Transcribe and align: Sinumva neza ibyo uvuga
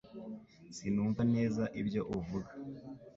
Sinumva 0.75 1.21
neza 1.33 1.63
ibyo 1.81 2.01
uvuga 2.17 2.51